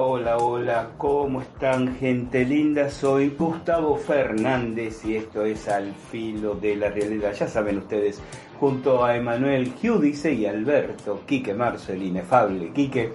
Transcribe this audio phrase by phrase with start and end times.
[0.00, 2.88] Hola, hola, ¿cómo están gente linda?
[2.88, 7.34] Soy Gustavo Fernández y esto es Al Filo de la Realidad.
[7.34, 8.20] Ya saben ustedes,
[8.58, 13.12] junto a Emanuel Giudice y Alberto Quique Marzo, el inefable Quique,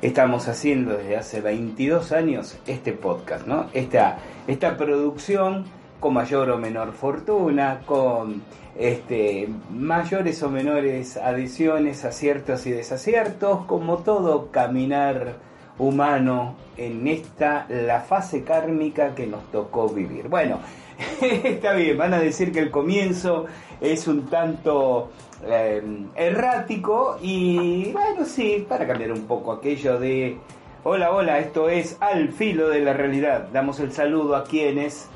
[0.00, 3.66] estamos haciendo desde hace 22 años este podcast, ¿no?
[3.72, 5.64] Esta, esta producción
[5.98, 8.42] con mayor o menor fortuna, con
[8.78, 15.49] este, mayores o menores adiciones, aciertos y desaciertos, como todo caminar
[15.80, 20.28] humano en esta, la fase kármica que nos tocó vivir.
[20.28, 20.60] Bueno,
[21.20, 23.46] está bien, van a decir que el comienzo
[23.80, 25.10] es un tanto
[25.46, 25.82] eh,
[26.14, 30.38] errático y bueno, sí, para cambiar un poco aquello de...
[30.82, 33.48] Hola, hola, esto es Al Filo de la Realidad.
[33.52, 35.08] Damos el saludo a quienes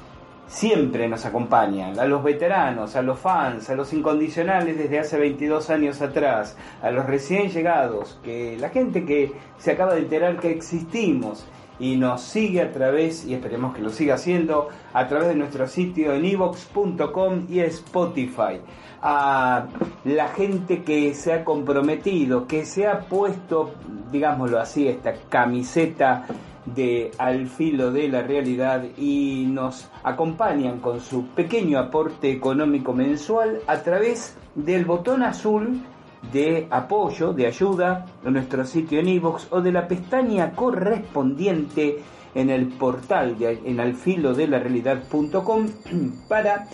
[0.47, 5.71] siempre nos acompañan, a los veteranos, a los fans, a los incondicionales desde hace 22
[5.71, 10.51] años atrás, a los recién llegados, que la gente que se acaba de enterar que
[10.51, 11.47] existimos
[11.79, 15.67] y nos sigue a través, y esperemos que lo siga haciendo, a través de nuestro
[15.67, 18.61] sitio en evox.com y Spotify.
[19.03, 19.67] A
[20.05, 23.75] la gente que se ha comprometido, que se ha puesto,
[24.11, 26.27] digámoslo así, esta camiseta
[26.67, 33.61] de Al filo de la realidad y nos acompañan con su pequeño aporte económico mensual
[33.67, 35.83] a través del botón azul
[36.33, 42.03] de apoyo, de ayuda en nuestro sitio en iVoox o de la pestaña correspondiente
[42.35, 45.69] en el portal de, en alfilodelarrealidad.com
[46.29, 46.67] para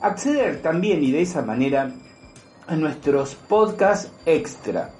[0.00, 1.92] acceder también y de esa manera
[2.66, 4.95] a nuestros podcasts extra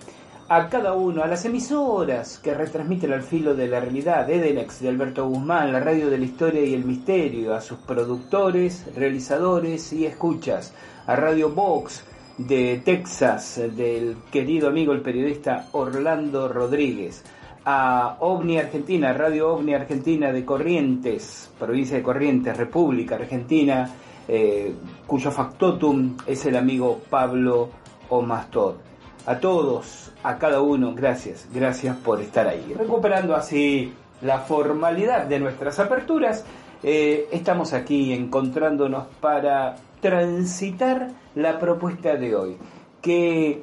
[0.49, 4.89] a cada uno, a las emisoras que retransmiten al filo de la realidad, Edenex de
[4.89, 10.07] Alberto Guzmán, la radio de la historia y el misterio, a sus productores, realizadores y
[10.07, 10.73] escuchas,
[11.07, 12.05] a Radio Box
[12.39, 17.25] de Texas, del querido amigo el periodista Orlando Rodríguez,
[17.65, 23.91] a OVNI Argentina, Radio OVNI Argentina de Corrientes, provincia de Corrientes, República Argentina,
[24.29, 24.73] eh,
[25.09, 27.71] cuyo factotum es el amigo Pablo
[28.11, 28.96] Omastor.
[29.27, 32.75] A todos, a cada uno, gracias, gracias por estar ahí.
[32.79, 33.93] Recuperando así
[34.23, 36.45] la formalidad de nuestras aperturas,
[36.85, 42.57] eh, estamos aquí encontrándonos para transitar la propuesta de hoy,
[43.03, 43.63] que eh,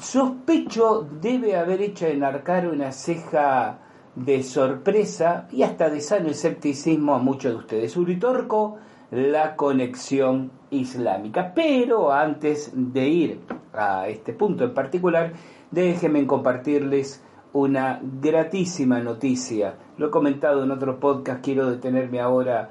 [0.00, 3.78] sospecho debe haber hecho enarcar una ceja
[4.16, 7.96] de sorpresa y hasta de sano escepticismo a muchos de ustedes.
[7.96, 8.78] Uritorco,
[9.12, 11.52] la conexión islámica.
[11.54, 13.40] Pero antes de ir
[13.72, 15.32] a este punto en particular,
[15.70, 19.74] déjenme compartirles una gratísima noticia.
[19.96, 22.70] Lo he comentado en otro podcast, quiero detenerme ahora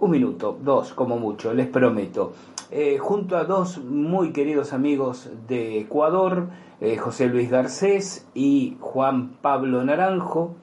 [0.00, 2.32] un minuto, dos como mucho, les prometo.
[2.70, 6.48] Eh, junto a dos muy queridos amigos de Ecuador,
[6.80, 10.56] eh, José Luis Garcés y Juan Pablo Naranjo,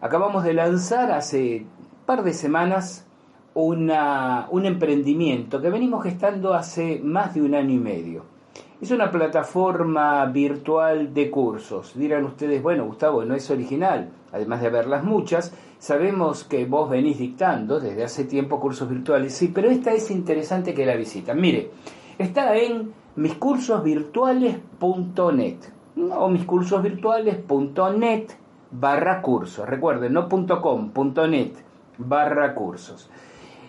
[0.00, 1.66] acabamos de lanzar hace
[2.04, 3.05] par de semanas
[3.56, 8.22] una, un emprendimiento que venimos gestando hace más de un año y medio.
[8.82, 11.94] Es una plataforma virtual de cursos.
[11.94, 14.10] Dirán ustedes, bueno, Gustavo, no es original.
[14.30, 19.34] Además de haberlas muchas, sabemos que vos venís dictando desde hace tiempo cursos virtuales.
[19.34, 21.40] Sí, pero esta es interesante que la visiten.
[21.40, 21.70] Mire,
[22.18, 25.56] está en miscursosvirtuales.net
[26.14, 28.26] o miscursosvirtuales.net
[28.70, 29.66] barra cursos.
[29.66, 30.92] Recuerden, no .com,
[31.30, 31.52] .net
[31.96, 33.08] barra cursos.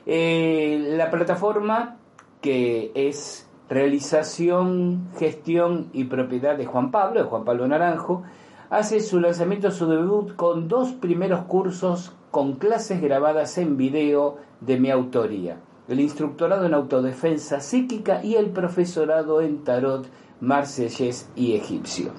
[0.10, 1.98] Eh, la plataforma
[2.40, 8.24] que es realización, gestión y propiedad de Juan Pablo, de Juan Pablo Naranjo,
[8.70, 14.80] hace su lanzamiento, su debut con dos primeros cursos con clases grabadas en video de
[14.80, 15.58] mi autoría.
[15.90, 20.08] El instructorado en autodefensa psíquica y el profesorado en tarot
[20.40, 22.12] marsellés y egipcio.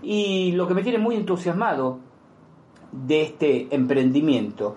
[0.00, 1.98] Y lo que me tiene muy entusiasmado
[2.92, 4.76] de este emprendimiento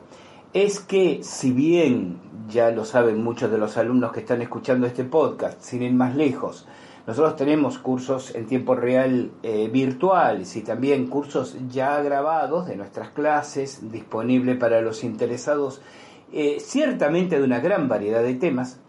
[0.54, 5.04] es que si bien ya lo saben muchos de los alumnos que están escuchando este
[5.04, 6.68] podcast, sin ir más lejos.
[7.07, 13.10] Nosotros tenemos cursos en tiempo real eh, virtuales y también cursos ya grabados de nuestras
[13.10, 15.81] clases disponibles para los interesados,
[16.31, 18.80] eh, ciertamente de una gran variedad de temas.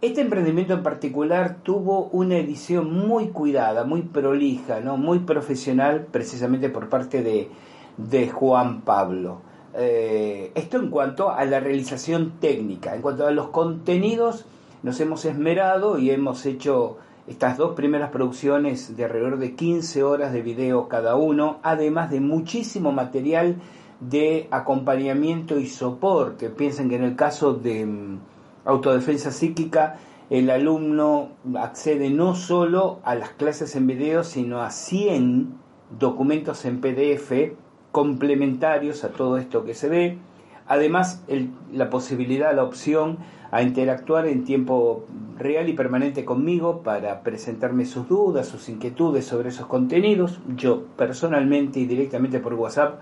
[0.00, 4.96] Este emprendimiento en particular tuvo una edición muy cuidada, muy prolija, ¿no?
[4.96, 7.48] muy profesional, precisamente por parte de,
[7.96, 9.40] de Juan Pablo.
[9.76, 14.44] Eh, esto en cuanto a la realización técnica, en cuanto a los contenidos,
[14.84, 20.32] nos hemos esmerado y hemos hecho estas dos primeras producciones de alrededor de 15 horas
[20.32, 23.56] de video cada uno, además de muchísimo material
[23.98, 26.50] de acompañamiento y soporte.
[26.50, 28.18] Piensen que en el caso de mm,
[28.66, 29.96] autodefensa psíquica,
[30.30, 35.54] el alumno accede no solo a las clases en video, sino a 100
[35.98, 37.63] documentos en PDF
[37.94, 40.18] complementarios a todo esto que se ve.
[40.66, 41.24] Además,
[41.72, 43.18] la posibilidad, la opción
[43.52, 45.06] a interactuar en tiempo
[45.38, 50.40] real y permanente conmigo para presentarme sus dudas, sus inquietudes sobre esos contenidos.
[50.56, 53.00] Yo personalmente y directamente por WhatsApp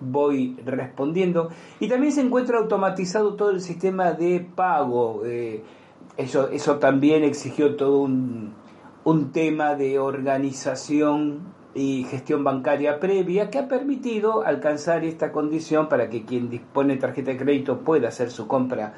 [0.00, 1.50] voy respondiendo.
[1.78, 5.22] Y también se encuentra automatizado todo el sistema de pago.
[5.24, 5.62] Eh,
[6.16, 8.54] eso, eso también exigió todo un,
[9.04, 16.10] un tema de organización y gestión bancaria previa que ha permitido alcanzar esta condición para
[16.10, 18.94] que quien dispone de tarjeta de crédito pueda hacer su compra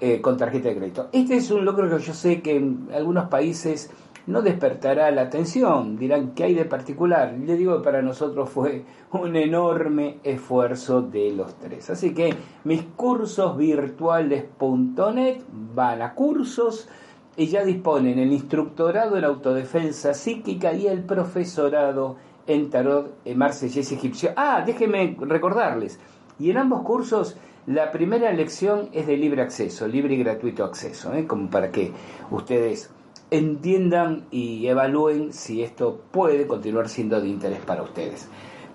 [0.00, 1.08] eh, con tarjeta de crédito.
[1.12, 3.90] Este es un logro que yo sé que en algunos países
[4.26, 7.34] no despertará la atención, dirán que hay de particular.
[7.38, 11.90] Le digo que para nosotros fue un enorme esfuerzo de los tres.
[11.90, 12.34] Así que
[12.64, 15.42] mis cursos virtuales.net
[15.74, 16.88] van a cursos
[17.36, 22.16] y ya disponen el instructorado en autodefensa psíquica y el profesorado
[22.46, 24.32] en tarot en marsellés egipcio.
[24.36, 25.98] Ah, déjenme recordarles.
[26.38, 27.36] Y en ambos cursos
[27.66, 31.26] la primera lección es de libre acceso, libre y gratuito acceso, ¿eh?
[31.26, 31.92] como para que
[32.30, 32.90] ustedes
[33.30, 38.28] entiendan y evalúen si esto puede continuar siendo de interés para ustedes.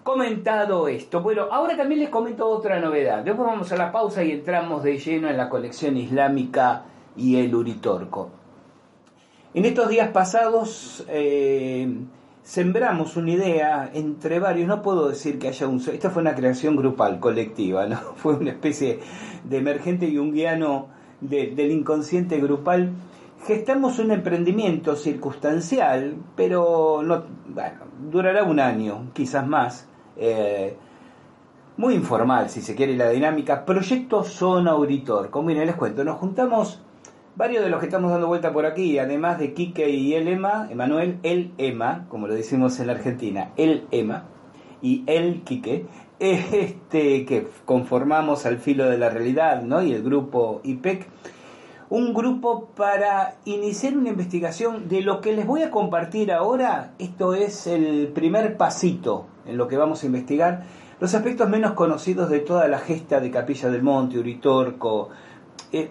[0.04, 3.24] Comentado esto, bueno, ahora también les comento otra novedad.
[3.24, 6.86] Después vamos a la pausa y entramos de lleno en la colección islámica
[7.16, 8.39] y el Uritorco.
[9.54, 11.92] En estos días pasados eh,
[12.44, 15.78] sembramos una idea entre varios, no puedo decir que haya un...
[15.78, 17.98] Esta fue una creación grupal, colectiva, ¿no?
[18.16, 19.00] Fue una especie
[19.44, 20.88] de emergente yunguiano
[21.22, 22.94] del inconsciente grupal
[23.46, 27.24] gestamos un emprendimiento circunstancial, pero no,
[28.12, 29.88] durará un año, quizás más.
[30.18, 30.76] Eh,
[31.78, 33.66] muy informal, si se quiere, la dinámica.
[33.66, 35.30] Proyecto Zona Auditor.
[35.30, 36.82] Como bien les cuento, nos juntamos
[37.40, 40.68] varios de los que estamos dando vuelta por aquí, además de Quique y el Ema,
[40.70, 44.26] Emanuel, el Ema, como lo decimos en la Argentina, el Ema,
[44.82, 45.86] y el Quique,
[46.20, 49.82] este, que conformamos al filo de la realidad, ¿no?
[49.82, 51.08] Y el grupo IPEC
[51.90, 56.92] un grupo para iniciar una investigación de lo que les voy a compartir ahora.
[57.00, 60.66] Esto es el primer pasito en lo que vamos a investigar.
[61.00, 65.10] Los aspectos menos conocidos de toda la gesta de Capilla del Monte, Uritorco.
[65.72, 65.90] Eh,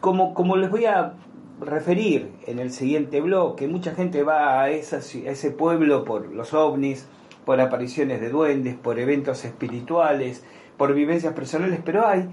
[0.00, 1.14] como, como les voy a
[1.60, 7.08] referir en el siguiente bloque, mucha gente va a, a ese pueblo por los ovnis,
[7.44, 10.44] por apariciones de duendes, por eventos espirituales,
[10.76, 12.28] por vivencias personales, pero hay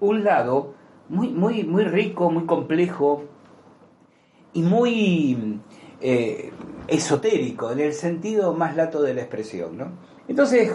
[0.00, 0.74] un lado
[1.08, 3.24] muy, muy, muy rico, muy complejo
[4.52, 5.60] y muy
[6.00, 6.52] eh,
[6.88, 9.76] esotérico, en el sentido más lato de la expresión.
[9.76, 9.92] ¿no?
[10.28, 10.74] Entonces,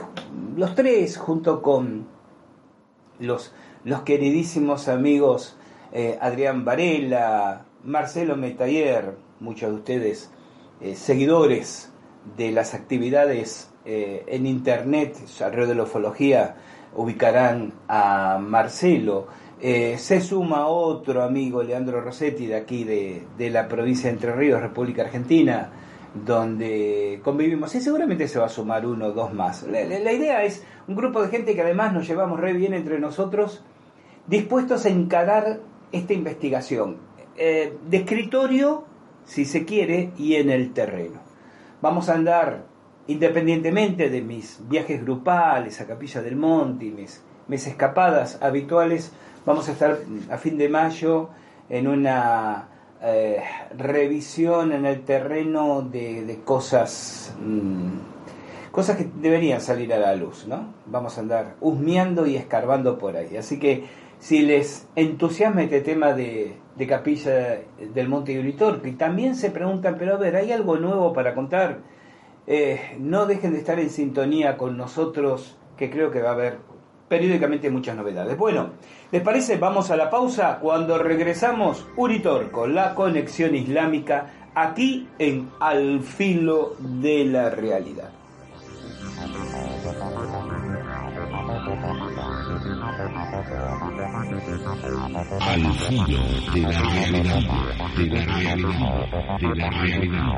[0.55, 2.07] los tres, junto con
[3.19, 3.53] los,
[3.86, 5.58] los queridísimos amigos
[5.94, 10.32] eh, Adrián Varela, Marcelo Metayer, muchos de ustedes
[10.82, 11.94] eh, seguidores
[12.36, 16.56] de las actividades en Internet alrededor de la ufología,
[16.96, 19.27] ubicarán a Marcelo.
[19.62, 24.62] Eh, se suma otro amigo, Leandro Rossetti, de aquí de, la provincia de Entre Ríos,
[24.62, 25.70] República Argentina,
[26.13, 27.74] donde convivimos.
[27.75, 29.63] Y seguramente se va a sumar uno o dos más.
[29.63, 33.63] La, idea es un grupo de gente que además nos llevamos re bien entre nosotros,
[34.27, 35.60] dispuestos a encarar
[35.91, 36.98] esta investigación.
[37.38, 38.86] Eh, de escritorio,
[39.25, 41.20] si se quiere, y en el terreno.
[41.82, 42.65] Vamos a andar
[43.08, 49.12] independientemente de mis viajes grupales a Capilla del Monte y mis, mis escapadas habituales,
[49.46, 50.00] Vamos a estar
[50.32, 51.29] a fin de mayo
[51.70, 52.67] en una
[53.03, 53.44] eh,
[53.77, 60.74] revisión en el terreno de, cosas mm, cosas que deberían salir a la luz, ¿no?
[60.88, 63.38] Vamos a andar husmeando y escarbando por ahí.
[63.38, 63.84] Así que
[64.19, 66.57] si les entusiasma este tema de,
[66.88, 67.62] Capilla
[67.93, 71.79] del Monte Uritorco y también se preguntan, pero a ver, ¿hay algo nuevo para contar?
[72.48, 76.57] Eh, no dejen de estar en sintonía con nosotros, que creo que va a haber
[77.07, 78.38] periódicamente muchas novedades.
[78.38, 78.72] Bueno,
[79.12, 79.57] ¿les parece?
[79.57, 80.60] Vamos a la pausa.
[80.60, 88.10] Cuando regresamos, Uritor con la conexión islámica aquí en Al filo de la realidad.
[94.86, 96.22] Al filo
[96.54, 97.42] de la realidad,
[97.98, 100.38] de la realidad, de la realidad.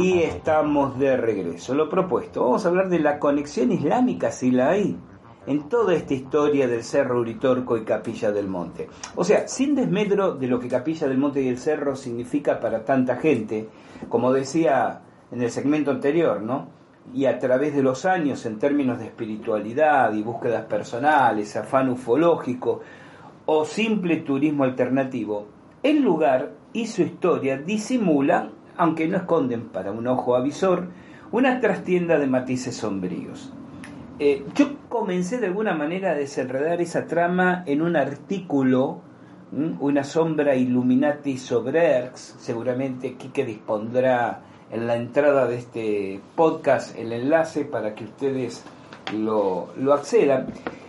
[0.00, 1.74] Y estamos de regreso.
[1.74, 4.96] Lo propuesto, vamos a hablar de la conexión islámica, si la hay,
[5.46, 8.88] en toda esta historia del Cerro Uritorco y Capilla del Monte.
[9.14, 12.82] O sea, sin desmedro de lo que Capilla del Monte y el Cerro significa para
[12.86, 13.68] tanta gente,
[14.08, 16.68] como decía en el segmento anterior, ¿no?
[17.12, 22.80] Y a través de los años, en términos de espiritualidad y búsquedas personales, afán ufológico
[23.44, 25.46] o simple turismo alternativo,
[25.82, 30.86] el lugar y su historia disimulan, aunque no esconden para un ojo avisor,
[31.32, 33.52] una trastienda de matices sombríos.
[34.18, 39.02] Eh, yo comencé de alguna manera a desenredar esa trama en un artículo,
[39.52, 47.12] una sombra Illuminati sobre ERX, seguramente Kike dispondrá en la entrada de este podcast el
[47.12, 48.64] enlace para que ustedes
[49.14, 50.46] lo, lo accedan.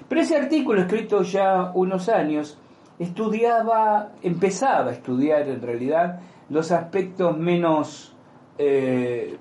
[0.08, 2.58] Pero ese artículo, escrito ya unos años,
[3.00, 6.22] estudiaba, empezaba a estudiar en realidad
[6.52, 8.14] los aspectos menos
[8.58, 9.38] eh,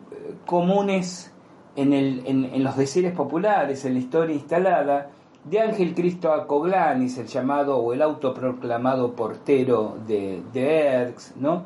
[0.46, 1.34] comunes
[1.74, 5.10] en, los decires populares, en la historia instalada,
[5.44, 11.64] de Ángel Cristo Acoglanis, el llamado o el autoproclamado portero de, de ¿no?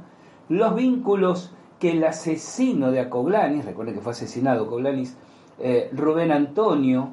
[0.48, 5.16] los vínculos que el asesino de Acoglanis, recuerden que fue asesinado Acoglanis,
[5.58, 7.10] eh, Rubén Antonio,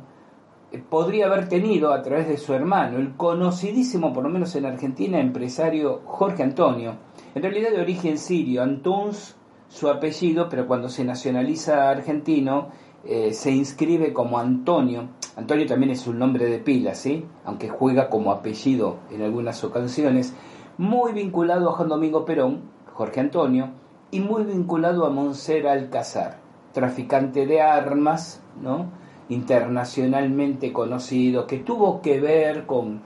[0.89, 5.19] podría haber tenido a través de su hermano, el conocidísimo, por lo menos en Argentina,
[5.19, 6.93] empresario Jorge Antonio,
[7.33, 9.35] en realidad de origen sirio, Antuns
[9.71, 12.69] su apellido, pero cuando se nacionaliza argentino
[13.05, 15.09] eh, se inscribe como Antonio.
[15.37, 17.25] Antonio también es un nombre de pila, ¿sí?
[17.45, 20.35] aunque juega como apellido en algunas ocasiones,
[20.77, 22.61] muy vinculado a Juan Domingo Perón,
[22.93, 23.69] Jorge Antonio,
[24.11, 26.39] y muy vinculado a Monser Alcázar,
[26.73, 28.91] traficante de armas, ¿no?
[29.29, 33.01] internacionalmente conocido que tuvo que ver con,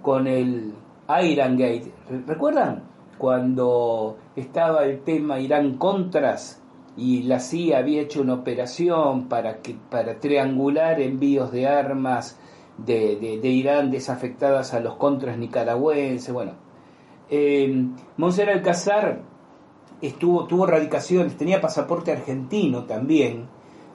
[0.00, 0.72] con el
[1.22, 1.92] Iran Gate.
[2.26, 2.95] ¿Recuerdan?
[3.18, 6.62] Cuando estaba el tema Irán-Contras
[6.96, 12.38] y la CIA había hecho una operación para, que, para triangular envíos de armas
[12.78, 16.32] de, de, Irán desafectadas a los contras nicaragüenses.
[16.32, 16.52] Bueno,
[17.30, 19.22] eh, Monser Alcázar
[20.00, 23.48] estuvo, tuvo radicaciones, tenía pasaporte argentino también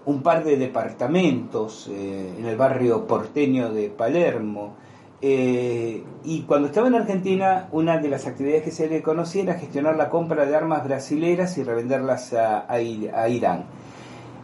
[0.05, 4.75] un par de departamentos eh, en el barrio porteño de Palermo.
[5.23, 9.53] Eh, y cuando estaba en Argentina, una de las actividades que se le conocía era
[9.53, 13.65] gestionar la compra de armas brasileras y revenderlas a, Irán.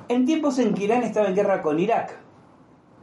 [0.07, 2.15] En tiempos en que Irán estaba en guerra con Irak.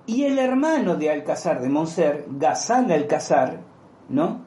[0.06, 3.60] Y el hermano de Alcázar de Monser, Ghazan Alcázar,
[4.08, 4.42] ¿no?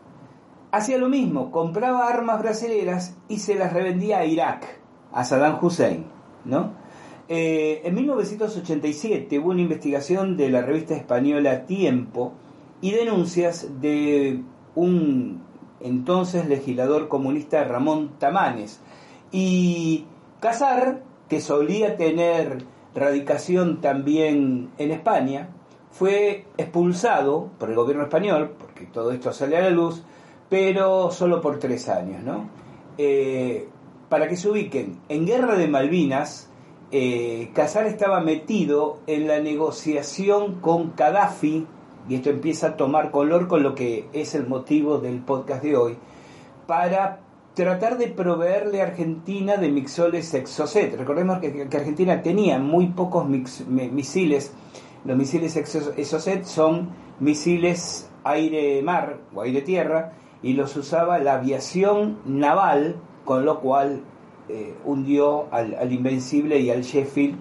[0.72, 4.80] Hacía lo mismo, compraba armas brasileras y se las revendía a Irak,
[5.12, 6.06] a Saddam Hussein,
[6.46, 6.74] ¿no?
[7.28, 12.34] Eh, en 1987 hubo una investigación de la revista española Tiempo
[12.82, 14.42] y denuncias de
[14.76, 15.42] un
[15.80, 18.80] entonces legislador comunista Ramón Tamanes.
[19.32, 20.06] Y
[20.40, 22.64] Casar, que solía tener
[22.96, 25.50] radicación también en España,
[25.92, 30.04] fue expulsado por el gobierno español, porque todo esto sale a la luz,
[30.50, 32.24] pero solo por tres años.
[32.24, 32.50] ¿no?
[32.98, 33.68] Eh,
[34.10, 36.50] para que se ubiquen, en Guerra de Malvinas,
[36.92, 41.68] eh, Casar estaba metido en la negociación con Gaddafi,
[42.08, 45.76] y esto empieza a tomar color con lo que es el motivo del podcast de
[45.76, 45.98] hoy,
[46.66, 47.20] para
[47.54, 50.96] tratar de proveerle a Argentina de mixoles Exocet.
[50.96, 54.54] Recordemos que, Argentina tenía muy pocos misiles.
[55.06, 56.90] Los misiles Exocet son
[57.20, 64.02] misiles aire-mar o aire-tierra y los usaba la aviación naval, con lo cual
[64.50, 67.38] eh, hundió al, Invencible y al Sheffield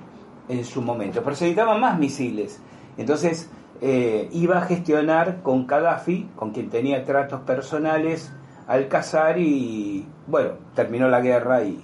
[0.49, 1.23] en su momento.
[1.23, 2.61] Pero se necesitaban más misiles.
[2.97, 3.51] Entonces
[3.81, 8.33] eh, iba a gestionar con Gaddafi, con quien tenía tratos personales,
[8.67, 11.83] al cazar y bueno, terminó la guerra y,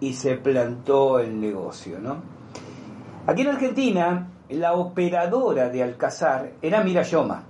[0.00, 1.98] y se plantó el negocio.
[2.00, 2.16] ¿no?
[3.26, 7.42] Aquí en Argentina, la operadora de Alcazar era Mirayoma.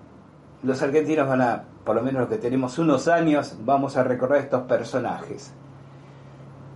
[0.62, 4.42] Los argentinos van a, por lo menos los que tenemos unos años, vamos a recorrer
[4.42, 5.54] estos personajes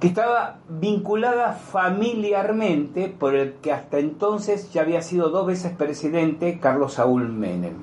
[0.03, 6.59] que estaba vinculada familiarmente por el que hasta entonces ya había sido dos veces presidente
[6.59, 7.75] Carlos Saúl Menem.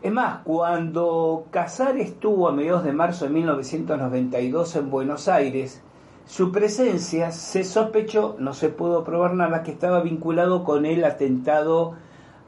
[0.00, 5.82] Es más, cuando Casar estuvo a mediados de marzo de 1992 en Buenos Aires,
[6.24, 11.92] su presencia se sospechó, no se pudo probar nada, que estaba vinculado con el atentado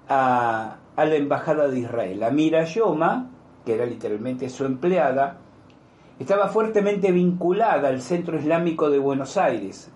[0.08, 2.22] a, a la embajada de Israel.
[2.22, 3.28] Amira Yoma,
[3.66, 5.43] que era literalmente su empleada,
[6.18, 9.90] estaba fuertemente vinculada al Centro Islámico de Buenos Aires,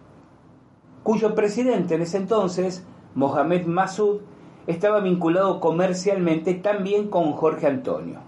[1.03, 4.21] cuyo presidente en ese entonces, Mohamed Massoud,
[4.67, 8.21] estaba vinculado comercialmente también con Jorge Antonio.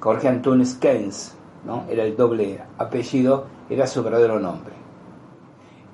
[0.00, 1.84] Jorge Antonio Keynes, ¿no?
[1.88, 4.74] era el doble apellido era su verdadero nombre.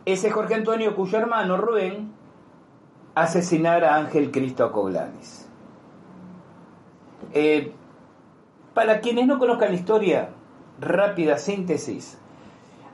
[0.04, 2.12] Ese Jorge Antonio cuyo hermano Rubén
[3.14, 5.48] asesinara a Ángel Cristo Acoglanis.
[7.32, 7.72] Eh,
[8.74, 10.30] para quienes no conozcan la historia,
[10.80, 12.18] rápida síntesis.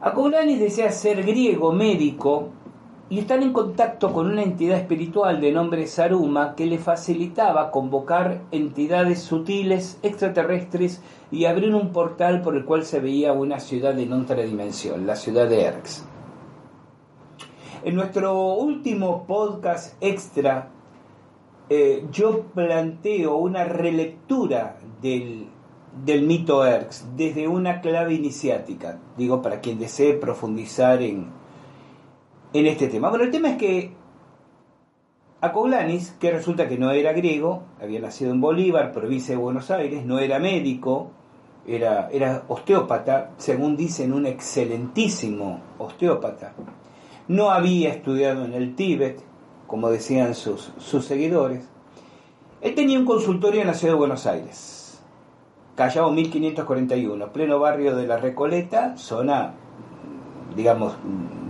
[0.00, 2.50] Acoglanis desea ser griego médico
[3.10, 8.42] y están en contacto con una entidad espiritual de nombre Saruma que le facilitaba convocar
[8.50, 14.12] entidades sutiles extraterrestres y abrir un portal por el cual se veía una ciudad en
[14.12, 16.06] otra dimensión, la ciudad de Erx.
[17.84, 20.70] En nuestro último podcast extra,
[21.68, 25.48] eh, yo planteo una relectura del,
[26.04, 31.26] del mito Erx desde una clave iniciática, digo, para quien desee profundizar en,
[32.52, 33.10] en este tema.
[33.10, 33.92] Bueno, el tema es que
[35.40, 40.04] Acoglanis, que resulta que no era griego, había nacido en Bolívar, provincia de Buenos Aires,
[40.04, 41.10] no era médico,
[41.66, 46.54] era, era osteópata, según dicen, un excelentísimo osteópata
[47.28, 49.22] no había estudiado en el Tíbet,
[49.66, 51.64] como decían sus, sus seguidores.
[52.60, 54.83] Él tenía un consultorio en la ciudad de Buenos Aires,
[55.74, 59.54] Callao 1541, pleno barrio de la Recoleta, zona,
[60.54, 60.94] digamos,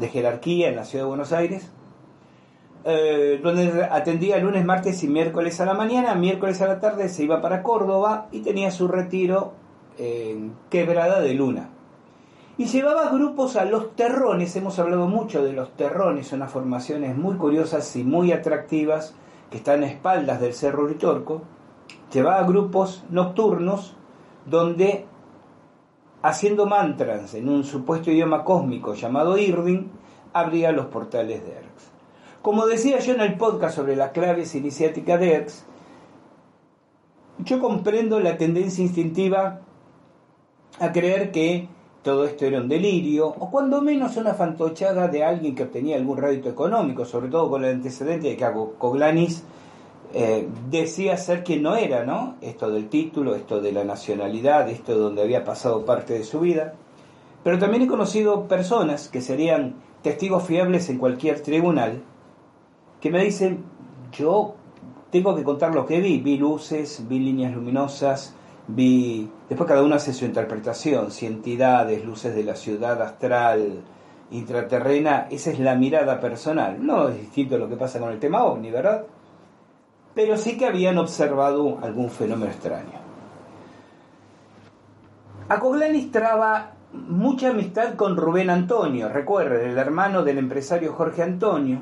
[0.00, 1.70] de jerarquía en la ciudad de Buenos Aires,
[2.84, 7.24] eh, donde atendía lunes, martes y miércoles a la mañana, miércoles a la tarde se
[7.24, 9.52] iba para Córdoba y tenía su retiro
[9.98, 11.68] en Quebrada de Luna.
[12.56, 17.36] Y llevaba grupos a los terrones, hemos hablado mucho de los terrones, unas formaciones muy
[17.36, 19.14] curiosas y muy atractivas
[19.50, 21.42] que están a espaldas del Cerro Ritorco,
[22.10, 23.96] llevaba grupos nocturnos
[24.46, 25.06] donde
[26.22, 29.88] haciendo mantras en un supuesto idioma cósmico llamado Irving,
[30.32, 31.90] abría los portales de Erx.
[32.42, 35.64] Como decía yo en el podcast sobre las claves iniciáticas de Erx,
[37.38, 39.60] yo comprendo la tendencia instintiva
[40.78, 41.68] a creer que
[42.02, 46.18] todo esto era un delirio, o cuando menos una fantochada de alguien que obtenía algún
[46.18, 48.46] rédito económico, sobre todo con el antecedente de que
[48.78, 49.42] Coglanis
[50.16, 52.36] eh, decía ser quien no era, ¿no?
[52.40, 56.38] Esto del título, esto de la nacionalidad, esto de donde había pasado parte de su
[56.38, 56.74] vida.
[57.42, 62.00] Pero también he conocido personas que serían testigos fiables en cualquier tribunal,
[63.00, 63.64] que me dicen,
[64.12, 64.54] yo
[65.10, 68.36] tengo que contar lo que vi, vi luces, vi líneas luminosas,
[68.68, 73.80] vi, después cada uno hace su interpretación, si entidades, luces de la ciudad astral,
[74.30, 78.20] intraterrena, esa es la mirada personal, no es distinto a lo que pasa con el
[78.20, 79.04] tema ovni, ¿verdad?
[80.14, 83.04] Pero sí que habían observado algún fenómeno extraño.
[85.48, 91.80] Acoglanis traba mucha amistad con Rubén Antonio, recuerden, el hermano del empresario Jorge Antonio.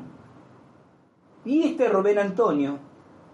[1.45, 2.79] Y este Rubén Antonio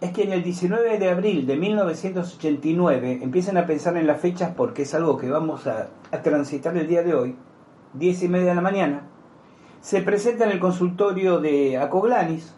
[0.01, 4.53] es que en el 19 de abril de 1989 empiezan a pensar en las fechas
[4.55, 5.89] porque es algo que vamos a,
[6.23, 7.35] transitar el día de hoy,
[7.93, 9.07] 10 y media de la mañana,
[9.81, 12.55] se presenta en el consultorio de Acoglanis,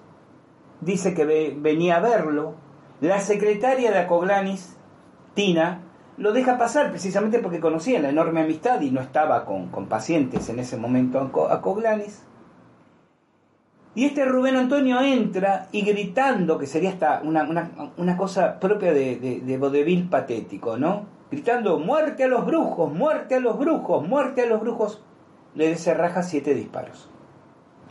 [0.82, 2.56] dice que venía a verlo,
[3.00, 4.76] la secretaria de Acoglanis,
[5.34, 5.82] Tina,
[6.18, 10.50] lo deja pasar precisamente porque conocía la enorme amistad y no estaba con, con pacientes
[10.50, 12.24] en ese momento Acoglanis.
[13.94, 19.58] Y este Rubén Antonio entra y gritando, que sería hasta una, cosa propia de, de,
[19.58, 21.08] vodevil patético, ¿no?
[21.30, 25.04] Gritando, muerte a los brujos, muerte a los brujos, muerte a los brujos,
[25.56, 27.10] le deserraja siete disparos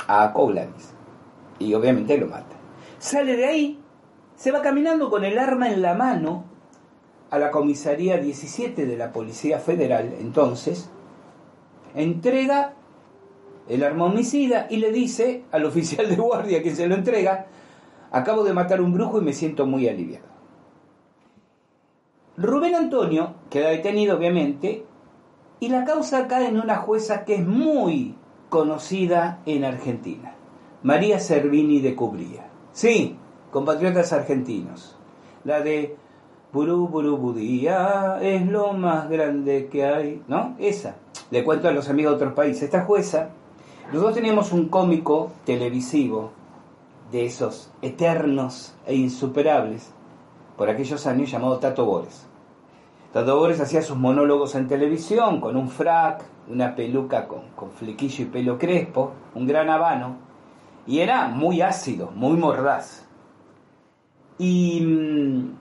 [0.09, 0.95] a Coglanis.
[1.59, 2.60] Y obviamente lo mata.
[3.01, 3.81] Sale de ahí,
[4.37, 6.45] se va caminando con el arma en la mano
[7.31, 10.91] a la comisaría 17 de la Policía Federal, entonces,
[11.95, 12.75] entrega
[13.71, 17.47] el arma homicida y le dice al oficial de guardia que se lo entrega,
[18.11, 20.27] acabo de matar un brujo y me siento muy aliviado.
[22.37, 24.85] Rubén Antonio queda detenido obviamente
[25.59, 28.15] y la causa cae en una jueza que es muy
[28.51, 30.35] conocida en Argentina,
[30.83, 32.50] María Servini de Cubría.
[32.73, 33.17] Sí,
[33.51, 34.97] compatriotas argentinos.
[35.45, 35.97] La de
[36.53, 40.55] Burú Burú Budía es lo más grande que hay, ¿no?
[40.59, 40.97] Esa.
[41.31, 42.65] Le cuento a los amigos de otros países.
[42.65, 43.31] Esta jueza
[43.93, 46.31] nosotros teníamos un cómico televisivo
[47.11, 49.93] de esos eternos e insuperables
[50.57, 52.25] por aquellos años llamado Tato Bores.
[53.13, 58.25] Tato Bores hacía sus monólogos en televisión con un frac, una peluca con, con flequillo
[58.25, 60.30] y pelo crespo, un gran habano,
[60.91, 63.07] y era muy ácido, muy mordaz.
[64.39, 65.57] Y mm,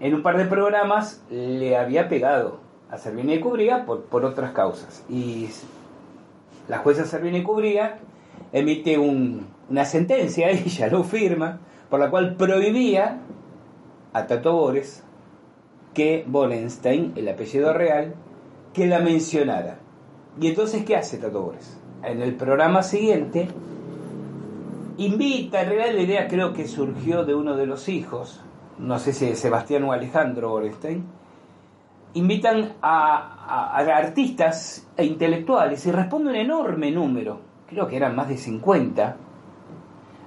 [0.00, 5.04] en un par de programas le había pegado a Servini Cubría por, por otras causas.
[5.10, 5.50] Y
[6.66, 7.98] la jueza Servini Cubría
[8.52, 13.18] emite una sentencia, ella lo firma, por la cual prohibía
[14.14, 15.04] a Tato Bores
[15.92, 18.14] que Borenstein, el apellido real,
[18.72, 19.76] que la mencionara.
[20.40, 21.78] Y entonces, ¿qué hace Tato Bores?
[22.02, 23.48] En el programa siguiente,
[25.00, 28.40] invita, en realidad la idea creo que surgió de uno de los hijos,
[28.78, 31.04] no sé si Sebastián o Alejandro Orenstein,
[32.14, 38.36] invitan a, artistas e intelectuales y responde un enorme número, creo que eran más de
[38.36, 39.16] 50,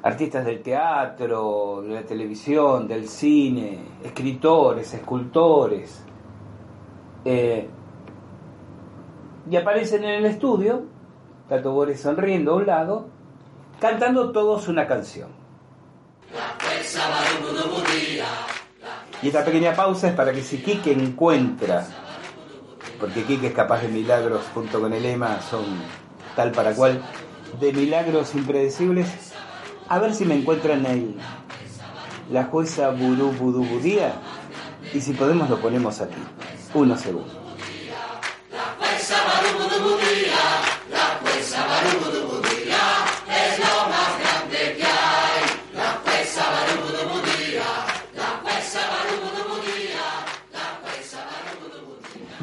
[0.02, 6.04] artistas del teatro, de la televisión, del cine, escritores, escultores,
[7.26, 7.70] eh,
[9.50, 10.84] y aparecen en el estudio,
[11.48, 13.13] Tato Bores sonriendo a un lado,
[13.84, 15.28] cantando todos una canción.
[19.22, 21.86] Y esta pequeña pausa es para que si Quique encuentra,
[22.98, 25.66] porque Quique es capaz de milagros junto con el Ema, son
[26.34, 27.04] tal para cual,
[27.60, 29.34] de milagros impredecibles,
[29.90, 31.18] a ver si me encuentran ahí
[32.32, 34.14] la jueza Burú Budú Budía
[34.94, 36.24] y si podemos lo ponemos aquí.
[36.74, 37.34] Uno segundo.
[38.50, 39.18] La jueza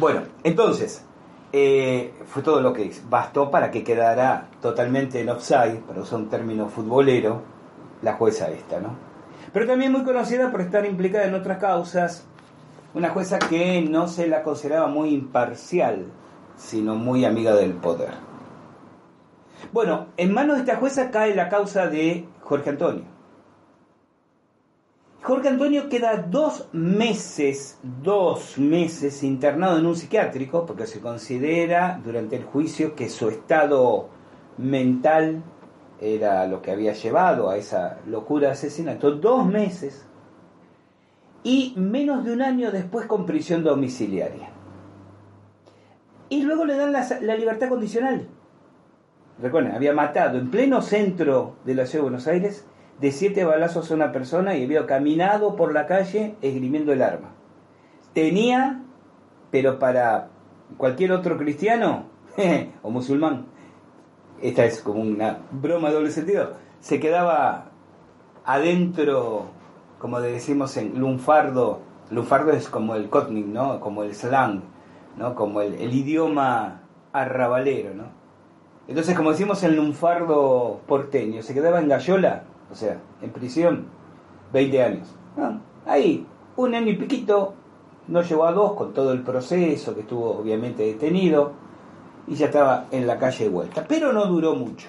[0.01, 1.05] Bueno, entonces,
[1.53, 2.91] eh, fue todo lo que.
[3.11, 7.43] Bastó para que quedara totalmente en offside, para usar un término futbolero,
[8.01, 8.95] la jueza esta, ¿no?
[9.53, 12.25] Pero también muy conocida por estar implicada en otras causas,
[12.95, 16.07] una jueza que no se la consideraba muy imparcial,
[16.57, 18.15] sino muy amiga del poder.
[19.71, 23.05] Bueno, en manos de esta jueza cae la causa de Jorge Antonio.
[25.31, 32.35] Jorge Antonio queda dos meses, dos meses internado en un psiquiátrico porque se considera durante
[32.35, 34.09] el juicio que su estado
[34.59, 35.45] mental
[36.01, 39.13] era lo que había llevado a esa locura de asesinato.
[39.13, 40.05] Dos meses
[41.45, 44.49] y menos de un año después con prisión domiciliaria.
[46.29, 48.27] Y luego le dan la, la libertad condicional.
[49.41, 52.67] Recuerden, había matado en pleno centro de la ciudad de Buenos Aires
[53.01, 57.31] de siete balazos a una persona y había caminado por la calle esgrimiendo el arma.
[58.13, 58.83] Tenía,
[59.51, 60.29] pero para
[60.77, 62.05] cualquier otro cristiano
[62.83, 63.47] o musulmán,
[64.43, 67.71] esta es como una broma de doble sentido, se quedaba
[68.45, 69.47] adentro,
[69.99, 73.81] como decimos en lunfardo, lunfardo es como el cotnik, ¿no?
[73.81, 74.63] como el slang,
[75.17, 75.35] ¿no?
[75.35, 76.83] como el, idioma
[77.13, 77.95] arrabalero.
[77.95, 78.05] ¿no?
[78.89, 83.87] Entonces, como decimos en lunfardo porteño, se quedaba en gallola o sea, en prisión
[84.53, 85.15] 20 años.
[85.37, 87.55] Ah, ahí, un año y piquito,
[88.09, 91.53] no llegó a dos con todo el proceso, que estuvo obviamente detenido,
[92.27, 93.85] y ya estaba en la calle de vuelta.
[93.89, 94.89] Pero no duró mucho.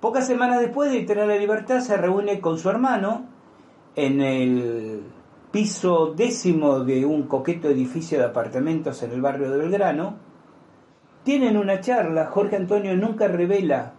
[0.00, 3.26] Pocas semanas después de tener la libertad, se reúne con su hermano
[3.94, 5.02] en el
[5.50, 10.16] piso décimo de un coqueto edificio de apartamentos en el barrio de Belgrano.
[11.22, 13.92] Tienen una charla, Jorge Antonio nunca revela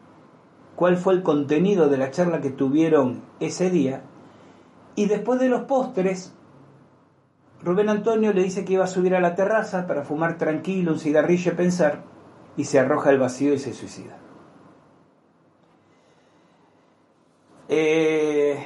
[0.76, 4.02] cuál fue el contenido de la charla que tuvieron ese día.
[4.96, 6.34] Y después de los postres,
[7.64, 11.00] Rubén Antonio le dice que iba a subir a la terraza para fumar tranquilo un
[11.00, 12.04] cigarrillo y pensar,
[12.58, 14.18] y se arroja al vacío y se suicida.
[17.70, 18.62] Eh,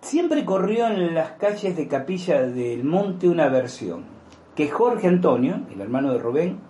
[0.00, 4.19] siempre corrió en las calles de Capilla del Monte una versión
[4.54, 6.60] que Jorge Antonio, el hermano de Rubén,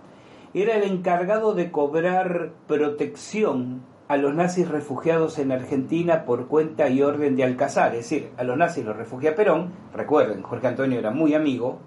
[0.53, 7.01] era el encargado de cobrar protección a los nazis refugiados en Argentina por cuenta y
[7.01, 11.11] orden de Alcazar, es decir, a los nazis los refugia Perón, recuerden, Jorge Antonio era
[11.11, 11.79] muy amigo,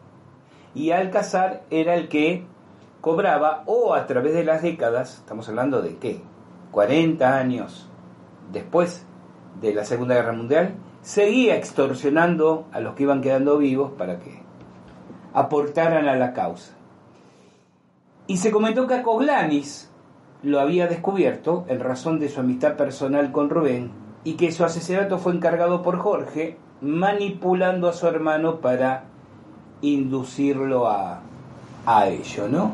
[0.74, 2.46] y Alcazar era el que
[3.02, 6.22] cobraba o a través de las décadas, estamos hablando de qué,
[6.70, 7.90] 40 años
[8.50, 9.06] después
[9.60, 14.43] de la Segunda Guerra Mundial, seguía extorsionando a los que iban quedando vivos para que
[15.34, 16.72] aportaran a la causa.
[18.26, 19.90] Y se comentó que Coglanis
[20.42, 23.90] lo había descubierto en razón de su amistad personal con Rubén
[24.24, 29.04] y que su asesinato fue encargado por Jorge manipulando a su hermano para
[29.82, 31.20] inducirlo a,
[31.84, 32.72] a ello, ¿no?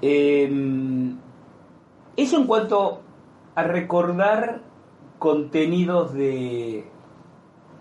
[0.00, 1.16] Em,
[2.16, 3.00] eso en cuanto
[3.54, 4.62] a recordar
[5.18, 6.84] contenidos de,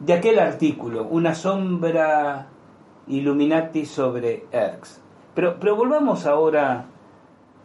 [0.04, 2.48] de aquel artículo, una sombra
[3.08, 5.00] Illuminati sobre Erx.
[5.36, 6.86] Pero, pero volvamos ahora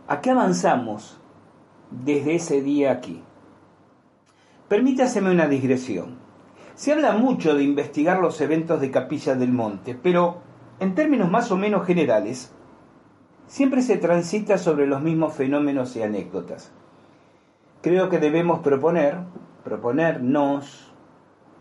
[0.06, 1.18] a qué avanzamos
[1.90, 3.22] desde ese día aquí.
[4.68, 6.18] Permítaseme una digresión.
[6.74, 10.42] Se habla mucho de investigar los eventos de Capilla del Monte, pero
[10.78, 12.52] en términos más o menos generales,
[13.46, 16.70] siempre se transita sobre los mismos fenómenos y anécdotas.
[17.80, 19.20] Creo que debemos proponer,
[19.64, 20.92] proponernos,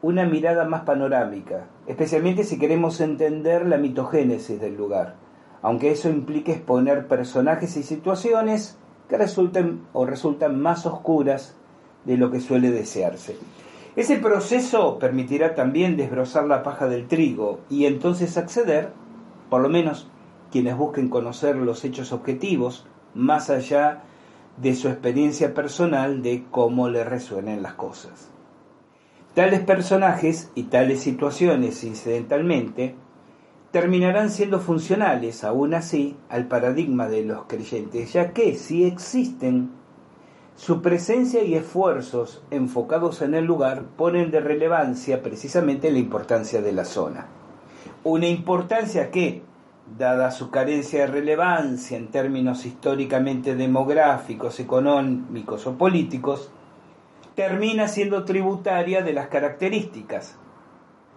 [0.05, 5.15] una mirada más panorámica, especialmente si queremos entender la mitogénesis del lugar,
[5.63, 8.77] aunque eso implique exponer personajes y situaciones
[9.09, 11.55] que resulten o resultan más oscuras
[12.03, 13.35] de lo que suele desearse.
[13.95, 18.91] Ese proceso permitirá también desbrozar la paja del trigo y entonces acceder,
[19.49, 20.07] por lo menos
[20.51, 24.03] quienes busquen conocer los hechos objetivos, más allá
[24.57, 28.34] de su experiencia personal de cómo le resuenan las cosas.
[29.35, 32.95] Tales personajes y tales situaciones, incidentalmente,
[33.71, 39.71] terminarán siendo funcionales, aún así, al paradigma de los creyentes, ya que si existen,
[40.55, 46.71] su presencia y esfuerzos enfocados en el lugar ponen de relevancia precisamente la importancia de
[46.71, 47.27] la zona.
[48.05, 49.41] Una importancia que,
[49.97, 56.51] dada su carencia de relevancia en términos históricamente demográficos, económicos o políticos,
[57.35, 60.37] termina siendo tributaria de las características,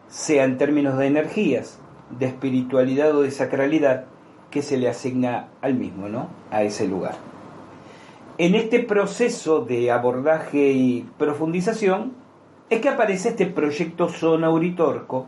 [0.08, 1.80] sea en términos de energías,
[2.18, 4.06] de espiritualidad o de sacralidad,
[4.50, 6.28] que se le asigna al mismo, ¿no?
[6.50, 7.16] A ese lugar.
[8.38, 12.12] En este proceso de abordaje y profundización
[12.70, 15.26] es que aparece este proyecto Zona Uritorco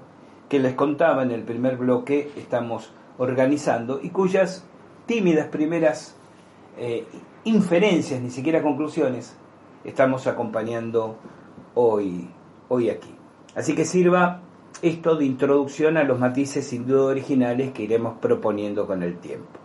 [0.49, 4.65] que les contaba en el primer bloque estamos organizando y cuyas
[5.07, 6.17] tímidas primeras
[6.79, 7.05] eh,
[7.45, 9.37] inferencias, ni siquiera conclusiones,
[9.85, 11.17] estamos acompañando
[11.75, 12.29] hoy,
[12.69, 13.15] hoy aquí.
[13.55, 14.41] Así que sirva
[14.83, 19.59] esto de introducción a los matices sin duda originales que iremos proponiendo con el tiempo.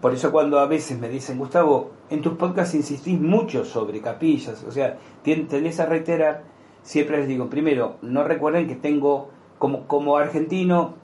[0.00, 4.62] Por eso cuando a veces me dicen, Gustavo, en tus podcasts insistís mucho sobre capillas,
[4.64, 6.44] o sea, tenés a reiterar,
[6.82, 10.94] siempre les digo, primero, no recuerden que tengo, como, como argentino,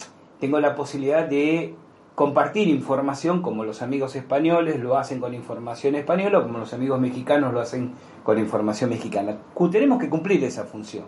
[0.40, 1.74] tengo la posibilidad de
[2.14, 7.00] compartir información como los amigos españoles lo hacen con información española o como los amigos
[7.00, 9.36] mexicanos lo hacen con información mexicana.
[9.70, 11.04] Tenemos que cumplir esa función.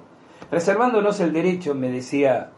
[0.51, 2.51] Reservándonos el derecho, me decía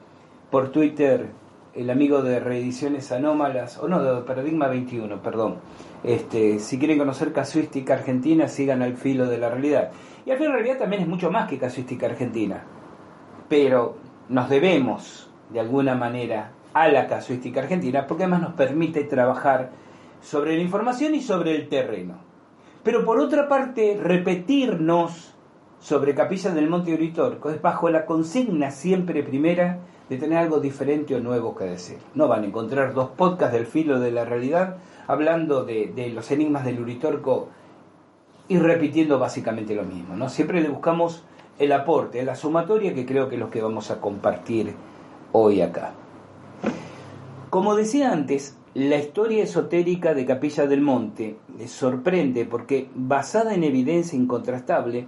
[0.50, 1.30] por Twitter
[1.74, 5.56] el amigo de Reediciones Anómalas, o no, de Paradigma 21, perdón.
[6.02, 9.90] Este, si quieren conocer casuística argentina, sigan al filo de la realidad.
[10.24, 12.62] Y al filo de la realidad también es mucho más que casuística argentina.
[13.48, 13.96] Pero
[14.28, 19.70] nos debemos, de alguna manera, a la casuística argentina, porque además nos permite trabajar
[20.20, 22.18] sobre la información y sobre el terreno.
[22.82, 25.34] Pero por otra parte, repetirnos
[25.80, 29.78] sobre Capillas del Monte Uritorco es bajo la consigna siempre primera
[30.10, 31.96] de tener algo diferente o nuevo que decir.
[32.14, 36.30] No van a encontrar dos podcasts del filo de la realidad hablando de, de los
[36.30, 37.48] enigmas del Uritorco
[38.48, 40.14] y repitiendo básicamente lo mismo.
[40.14, 40.28] ¿no?
[40.28, 41.24] Siempre le buscamos
[41.58, 44.74] el aporte, la sumatoria que creo que es lo que vamos a compartir
[45.32, 45.94] hoy acá.
[47.50, 51.37] Como decía antes, la historia esotérica de Capilla del Monte
[51.68, 55.06] sorprende porque, basada en evidencia incontrastable,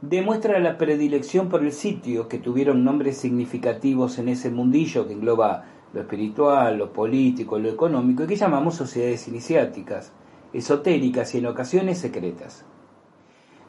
[0.00, 5.64] demuestra la predilección por el sitio que tuvieron nombres significativos en ese mundillo que engloba
[5.92, 10.12] lo espiritual, lo político, lo económico y que llamamos sociedades iniciáticas,
[10.52, 12.64] esotéricas y en ocasiones secretas.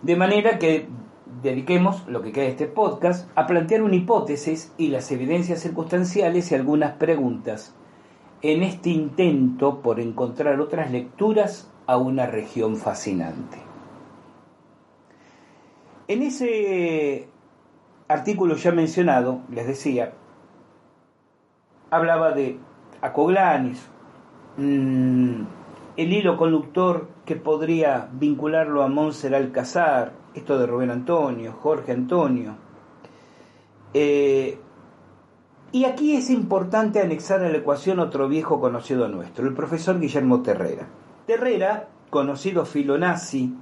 [0.03, 0.88] De manera que
[1.41, 6.51] dediquemos lo que queda de este podcast a plantear una hipótesis y las evidencias circunstanciales
[6.51, 7.75] y algunas preguntas
[8.41, 13.58] en este intento por encontrar otras lecturas a una región fascinante.
[16.08, 17.27] En ese
[18.08, 20.13] artículo ya mencionado, les decía,
[21.89, 22.58] hablaba de
[23.01, 23.86] Acoglanis,
[24.58, 25.41] mm,
[25.97, 32.56] el hilo conductor que podría vincularlo a Monser Alcazar, esto de Rubén Antonio, Jorge Antonio,
[33.93, 34.58] eh,
[35.71, 40.41] y aquí es importante anexar a la ecuación otro viejo conocido nuestro, el profesor Guillermo
[40.41, 40.88] Terrera.
[41.25, 43.53] Terrera, conocido filonazi,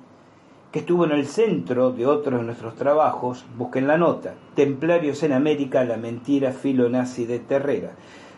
[0.71, 5.33] que estuvo en el centro de otros de nuestros trabajos, busquen la nota, Templarios en
[5.33, 7.91] América, la mentira filonazi de Terrera.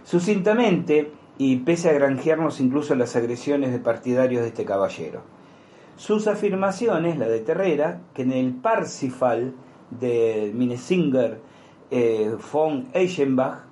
[0.04, 5.22] Sucintamente, y pese a granjearnos incluso las agresiones de partidarios de este caballero.
[5.96, 9.54] Sus afirmaciones, la de Terrera, que en el Parsifal
[9.92, 11.40] de Minesinger
[11.92, 13.66] eh, von Eichenbach,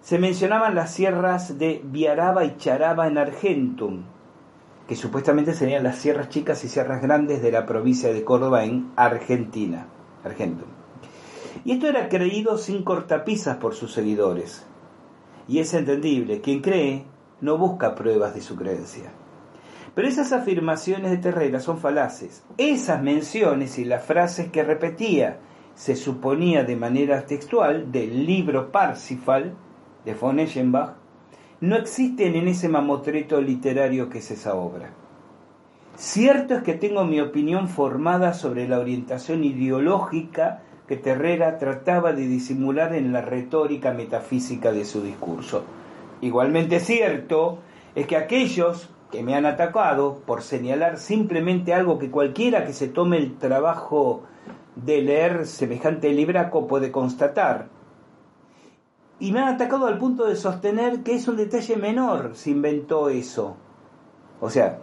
[0.00, 4.02] se mencionaban las sierras de Viaraba y Charaba en Argentum,
[4.88, 8.90] que supuestamente serían las sierras chicas y sierras grandes de la provincia de Córdoba en
[8.96, 9.86] Argentina,
[10.24, 10.68] Argentum.
[11.64, 14.66] Y esto era creído sin cortapisas por sus seguidores.
[15.46, 17.04] Y es entendible, quien cree
[17.40, 19.12] no busca pruebas de su creencia.
[19.94, 22.42] Pero esas afirmaciones de Terrera son falaces.
[22.56, 25.38] Esas menciones y las frases que repetía
[25.74, 29.54] se suponía de manera textual del libro Parsifal
[30.04, 30.94] de von Eschenbach,
[31.60, 34.90] no existen en ese mamotreto literario que es esa obra.
[35.96, 42.26] Cierto es que tengo mi opinión formada sobre la orientación ideológica que Terrera trataba de
[42.26, 45.62] disimular en la retórica metafísica de su discurso.
[46.20, 47.58] Igualmente cierto
[47.94, 52.88] es que aquellos que me han atacado por señalar simplemente algo que cualquiera que se
[52.88, 54.24] tome el trabajo
[54.76, 57.68] de leer semejante libraco puede constatar.
[59.18, 63.08] Y me han atacado al punto de sostener que es un detalle menor se inventó
[63.08, 63.56] eso.
[64.40, 64.80] O sea,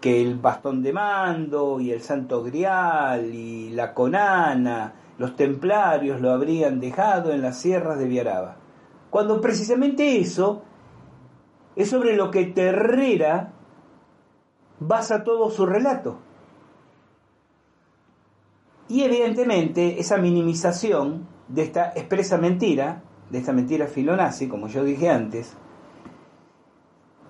[0.00, 6.30] que el bastón de mando y el santo grial y la conana, los templarios lo
[6.30, 8.56] habrían dejado en las sierras de Viaraba.
[9.10, 10.62] Cuando precisamente eso
[11.74, 13.52] es sobre lo que Terrera
[14.78, 16.18] basa todo su relato.
[18.88, 25.10] Y evidentemente esa minimización de esta expresa mentira, de esta mentira filonazi, como yo dije
[25.10, 25.56] antes,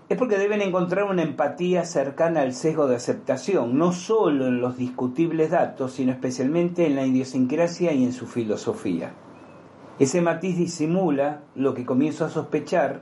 [0.08, 4.76] es porque deben encontrar una empatía cercana al sesgo de aceptación, no solo en los
[4.76, 9.14] discutibles datos, sino especialmente en la idiosincrasia y en su filosofía.
[9.98, 13.00] Ese matiz disimula lo que comienzo a sospechar,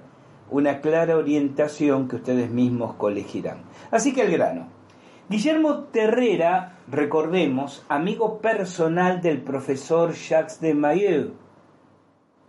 [0.51, 3.59] una clara orientación que ustedes mismos colegirán.
[3.91, 4.69] Así que el grano.
[5.27, 11.33] Guillermo Terrera, recordemos, amigo personal del profesor Jacques de Maillot,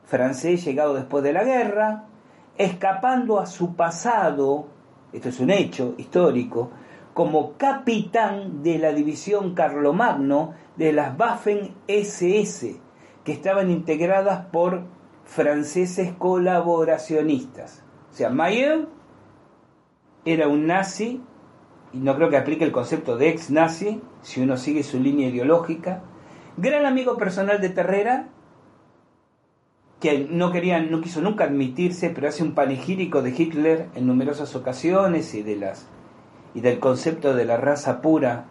[0.04, 2.04] francés llegado después de la guerra,
[2.58, 4.68] escapando a su pasado,
[5.14, 6.70] esto es un hecho histórico,
[7.14, 12.76] como capitán de la división Carlomagno de las Waffen SS,
[13.24, 14.84] que estaban integradas por
[15.24, 17.86] franceses colaboracionistas.
[18.12, 18.86] O sea, Mayer
[20.26, 21.22] era un nazi,
[21.96, 26.02] y no creo que aplique el concepto de ex-nazi, si uno sigue su línea ideológica,
[26.58, 28.28] gran amigo personal de Terrera,
[30.02, 34.56] que no quería, no quiso nunca admitirse, pero hace un panegírico de Hitler en numerosas
[34.56, 35.88] ocasiones y de las
[36.54, 38.46] y del concepto de la raza pura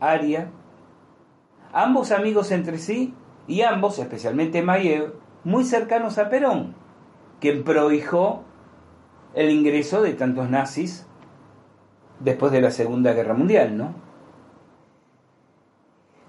[0.00, 0.50] aria.
[1.72, 3.14] Ambos amigos entre sí
[3.46, 5.14] y ambos, especialmente Mayer,
[5.44, 6.74] muy cercanos a Perón,
[7.40, 8.42] quien prohijó
[9.34, 11.06] el ingreso de tantos nazis
[12.20, 13.94] después de la Segunda Guerra Mundial, ¿no?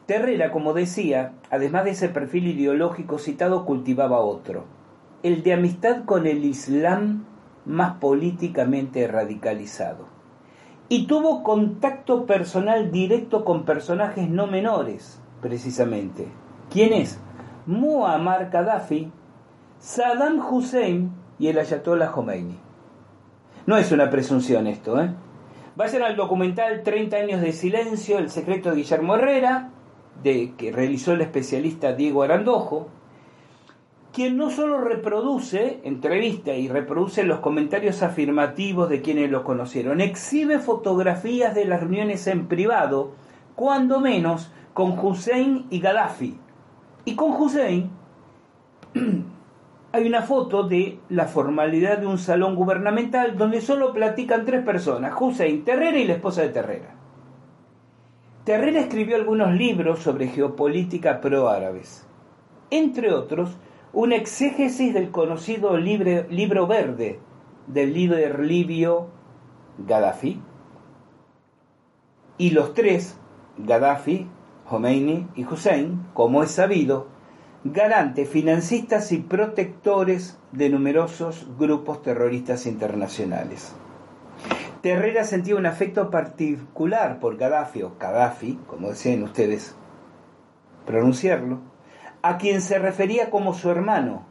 [0.06, 4.66] Terrera, como decía, además de ese perfil ideológico citado, cultivaba otro,
[5.24, 7.26] el de amistad con el Islam
[7.66, 10.08] más políticamente radicalizado.
[10.90, 16.28] Y tuvo contacto personal directo con personajes no menores, precisamente.
[16.70, 17.20] ¿Quién es?
[17.66, 19.10] Muammar Gaddafi,
[19.80, 22.58] Saddam Hussein y el Ayatollah Khomeini.
[23.66, 25.14] No es una presunción esto, ¿eh?
[25.76, 29.70] Vayan al documental 30 años de silencio, El secreto de Guillermo Herrera,
[30.22, 32.90] de, que realizó el especialista Diego Arandojo,
[34.12, 40.60] quien no solo reproduce, entrevista y reproduce los comentarios afirmativos de quienes lo conocieron, exhibe
[40.60, 43.12] fotografías de las reuniones en privado,
[43.56, 46.38] cuando menos con Hussein y Gaddafi.
[47.06, 47.90] Y con Hussein
[49.94, 55.14] hay una foto de la formalidad de un salón gubernamental donde solo platican tres personas,
[55.20, 56.96] Hussein, Terrera y la esposa de Terrera.
[58.46, 62.08] Terrera escribió algunos libros sobre geopolítica pro-árabes,
[62.70, 63.58] entre otros,
[63.94, 67.20] una exégesis del conocido libro verde
[67.68, 69.10] del líder libio
[69.78, 70.42] Gaddafi,
[72.38, 73.20] y los tres,
[73.58, 74.28] Gaddafi,
[74.68, 77.08] Khomeini y Hussein, como es sabido,
[77.64, 83.74] garantes, financistas y protectores de numerosos grupos terroristas internacionales.
[84.82, 89.76] Terrera sentía un afecto particular por Gaddafi, o Gaddafi, como decían ustedes
[90.88, 91.60] pronunciarlo,
[92.24, 94.26] a quien se refería como su hermano,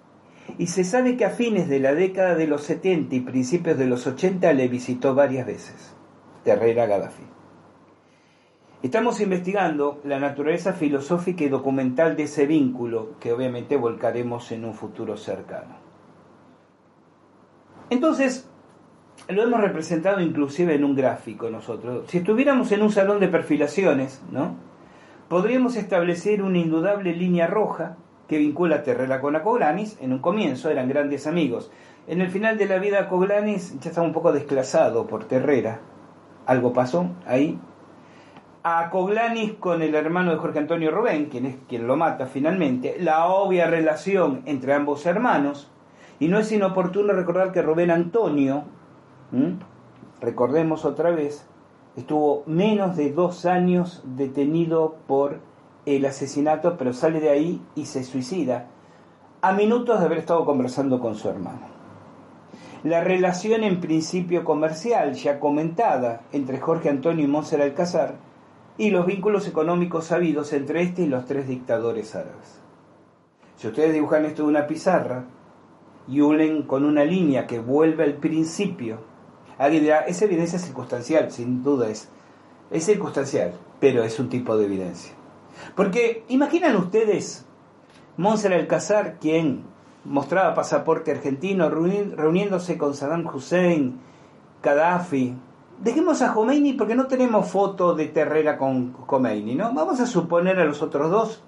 [0.59, 3.87] y se sabe que a fines de la década de los 70 y principios de
[3.87, 5.95] los 80 le visitó varias veces.
[6.43, 7.23] Terrera Gaddafi.
[8.83, 14.73] Estamos investigando la naturaleza filosófica y documental de ese vínculo, que obviamente volcaremos en un
[14.73, 15.77] futuro cercano.
[17.91, 18.49] Entonces,
[19.29, 22.09] lo hemos representado inclusive en un gráfico nosotros.
[22.09, 24.55] Si estuviéramos en un salón de perfilaciones, ¿no?
[25.29, 27.97] Podríamos establecer una indudable línea roja
[28.29, 29.99] que vincula a Terrera con Acoglanis.
[30.01, 31.71] En un comienzo eran grandes amigos.
[32.07, 35.81] En el final de la vida Acoglanis ya estaba un poco desclasado por Terrera.
[36.47, 37.59] Algo pasó ahí.
[38.63, 42.97] A Acoglanis con el hermano de Jorge Antonio Rubén, quien es quien lo mata finalmente.
[43.01, 45.71] La obvia relación entre ambos hermanos.
[46.19, 48.65] Y no es inoportuno recordar que Rubén Antonio.
[50.21, 51.47] Recordemos otra vez,
[51.97, 55.39] estuvo menos de dos años detenido por
[55.87, 58.67] el asesinato, pero sale de ahí y se suicida,
[59.41, 61.63] a minutos de haber estado conversando con su hermano.
[62.83, 68.17] La relación en principio comercial, ya comentada, entre Jorge Antonio y Monser Alcázar,
[68.81, 72.63] y los vínculos económicos sabidos entre este y los tres dictadores árabes.
[73.57, 75.27] Si ustedes dibujan esto en una pizarra
[76.09, 79.01] y unen con una línea que vuelve al principio,
[79.59, 82.09] alguien dirá, es evidencia circunstancial, sin duda es,
[82.71, 85.13] es circunstancial, pero es un tipo de evidencia.
[85.77, 87.45] Porque imaginan ustedes
[88.17, 89.65] Monser Alcázar, quien
[90.07, 94.01] mostraba pasaporte argentino, reuniéndose con Saddam Hussein,
[94.63, 95.35] Gaddafi.
[95.81, 99.73] Dejemos a Khomeini porque no tenemos foto de Terrera con Khomeini, ¿no?
[99.73, 101.43] Vamos a suponer a los otros dos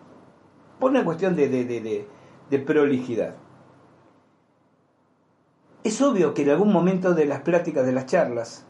[0.80, 2.08] por una cuestión de, de, de,
[2.48, 3.34] de prolijidad.
[5.84, 8.64] Es obvio que en algún momento de las pláticas, de las charlas,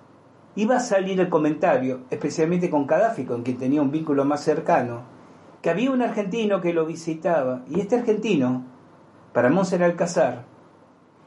[0.57, 5.03] iba a salir el comentario, especialmente con Gaddafi, con quien tenía un vínculo más cercano,
[5.63, 8.65] que había un argentino que lo visitaba, y este argentino
[9.33, 10.45] para Monser Alcázar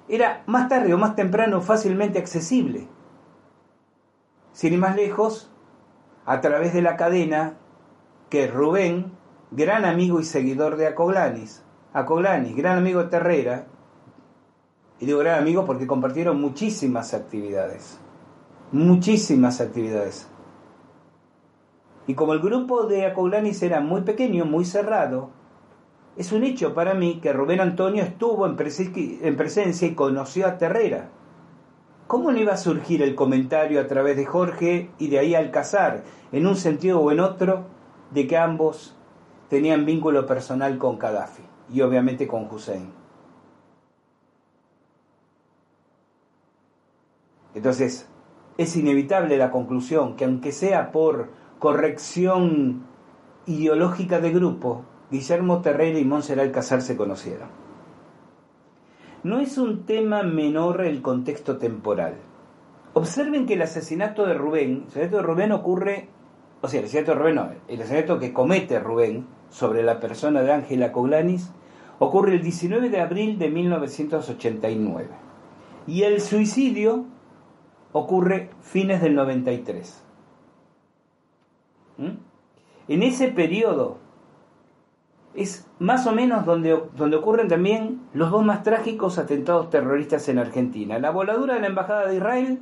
[0.10, 2.90] era más tarde o más temprano fácilmente accesible.
[4.56, 5.51] Sin ir más lejos,
[6.26, 7.58] a través de la cadena
[8.30, 9.12] que Rubén,
[9.51, 13.68] gran amigo y seguidor de Acoglanis, Acoglanis, gran amigo de Terrera,
[15.01, 17.99] y digo gran amigo porque compartieron muchísimas actividades,
[18.72, 20.30] muchísimas actividades.
[22.08, 25.32] Y como el grupo de Acoglanis era muy pequeño, muy cerrado,
[26.16, 31.10] es un hecho para mí que Rubén Antonio estuvo en, presencia y conoció a Terrera.
[32.08, 36.03] ¿Cómo no iba a surgir el comentario a través de Jorge y de ahí Alcázar,
[36.32, 37.66] en un sentido o en otro,
[38.12, 38.95] de que ambos
[39.49, 41.41] tenían vínculo personal con Gaddafi
[41.74, 42.91] y obviamente con Hussein?
[47.56, 48.08] Entonces,
[48.58, 52.84] es inevitable la conclusión que aunque sea por corrección
[53.47, 57.64] ideológica de grupo, Guillermo Terrera y Monserrat Alcázar se conocieron.
[59.26, 62.14] No es un tema menor el contexto temporal.
[62.94, 66.10] Observen que el asesinato de Rubén, el asesinato de Rubén ocurre,
[66.62, 70.44] o sea, el asesinato de Rubén no, el asesinato que comete Rubén sobre la persona
[70.44, 71.52] de Ángela Coglanis
[71.98, 75.10] ocurre el 19 de abril de 1989
[75.88, 77.06] y el suicidio
[77.94, 80.04] ocurre fines del 93.
[81.98, 82.10] ¿Mm?
[82.90, 83.98] En ese periodo
[85.36, 90.40] es más o menos donde, donde ocurren también los dos más trágicos atentados terroristas en
[90.40, 90.98] Argentina.
[90.98, 92.60] La voladura de la Embajada de Israel,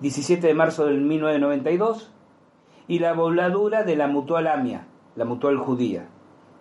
[0.00, 2.12] 17 de marzo del 1992,
[2.88, 6.08] y la voladura de la Mutual Amia, la Mutual Judía,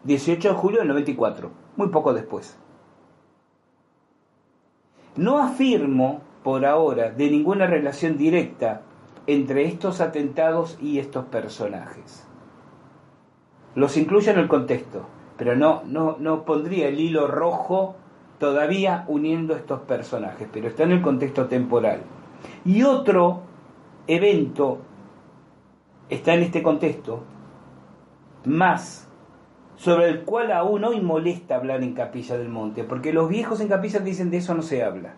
[0.03, 2.57] 18 de julio del 94, muy poco después.
[5.15, 8.81] No afirmo por ahora de ninguna relación directa
[9.27, 12.27] entre estos atentados y estos personajes.
[13.73, 15.07] Los incluyo en el contexto
[15.37, 17.95] pero no, no, no pondría el hilo rojo
[18.39, 22.01] todavía uniendo estos personajes, pero está en el contexto temporal.
[22.63, 23.41] Y otro
[24.07, 24.79] evento
[26.09, 27.23] está en este contexto,
[28.45, 29.09] más,
[29.75, 33.67] sobre el cual aún hoy molesta hablar en Capilla del Monte, porque los viejos en
[33.67, 35.15] Capilla dicen de eso no se habla.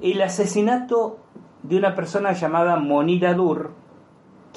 [0.00, 1.18] El asesinato
[1.62, 3.72] de una persona llamada Monira Dur,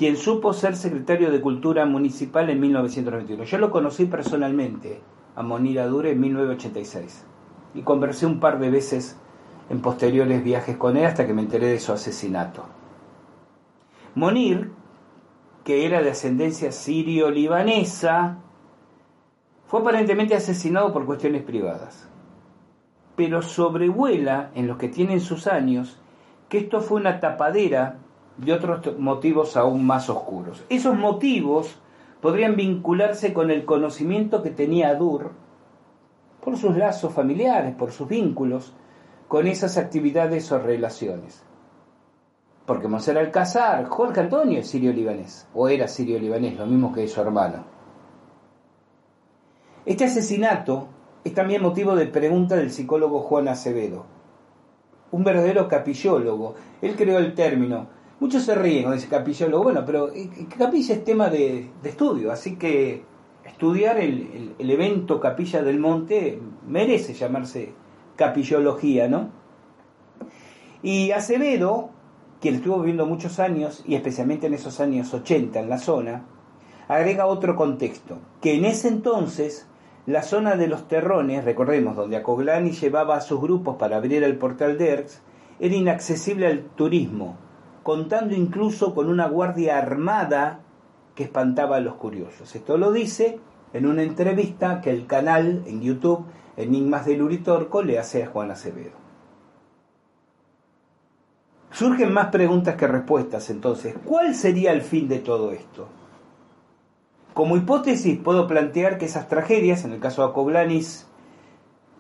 [0.02, 3.44] quien supo ser secretario de Cultura Municipal en 1991.
[3.44, 5.00] Yo lo conocí personalmente
[5.36, 7.24] a Monir Adure en 1986
[7.76, 9.16] y conversé un par de veces
[9.70, 12.66] en posteriores viajes con él hasta que me enteré de su asesinato.
[14.16, 14.72] Monir,
[15.64, 18.40] que era de ascendencia sirio-libanesa,
[19.68, 22.10] fue aparentemente asesinado por cuestiones privadas.
[23.16, 26.00] Pero sobrevuela en los que tienen sus años
[26.50, 28.00] que esto fue una tapadera
[28.38, 30.64] de otros motivos aún más oscuros.
[30.70, 31.76] Esos motivos
[32.22, 35.32] podrían vincularse con el conocimiento que tenía Dur
[36.44, 38.74] por sus lazos familiares, por sus vínculos
[39.28, 41.44] con esas actividades o relaciones.
[42.66, 47.64] Porque Monser Alcázar, Jorge Antonio es sirio-libanés, o era sirio-libanés, lo mismo que su hermano.
[49.86, 50.88] Este asesinato
[51.24, 54.06] es también motivo de pregunta del psicólogo Juan Acevedo,
[55.12, 56.56] un verdadero capillólogo.
[56.82, 57.88] Él creó el término
[58.22, 62.56] Muchos se ríen con ese capillólogo, bueno, pero eh, capilla es tema de, estudio, así
[62.56, 63.04] que
[63.44, 67.74] estudiar el, evento Capilla del Monte merece llamarse
[68.16, 69.32] capillología, ¿no?
[70.84, 71.90] Y Acevedo,
[72.40, 76.28] quien estuvo viviendo muchos años, y especialmente en esos años 80 en la zona,
[76.88, 79.68] agrega otro contexto, que en ese entonces
[80.06, 84.38] la zona de los terrones, recordemos, donde Acoglani llevaba a sus grupos para abrir el
[84.38, 85.24] portal de Erx,
[85.60, 87.50] era inaccesible al turismo,
[87.84, 90.60] contando incluso con una guardia armada
[91.16, 92.56] que espantaba a los curiosos.
[92.56, 93.40] Esto lo dice
[93.74, 96.26] en una entrevista que el canal en YouTube
[96.58, 99.02] Enigmas del Uritorco le hace a Juan Acevedo.
[101.72, 103.96] Surgen más preguntas que respuestas entonces.
[104.06, 105.88] ¿Cuál sería el fin de todo esto?
[107.34, 111.08] Como hipótesis puedo plantear que esas tragedias, en el caso de Acoblanis,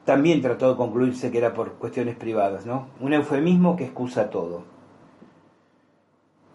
[0.03, 2.87] también trató de concluirse que era por cuestiones privadas, ¿no?
[2.99, 4.63] Un eufemismo que excusa todo.